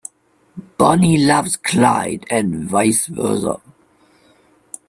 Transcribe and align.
Bonnie 0.79 1.23
loves 1.27 1.57
Clyde 1.57 2.25
and 2.31 2.67
vice 2.67 3.05
versa. 3.05 3.61